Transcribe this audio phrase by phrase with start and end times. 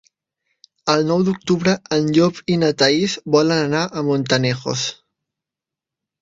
[0.93, 4.89] El nou d'octubre en Llop i na Thaís volen anar a Montanejos.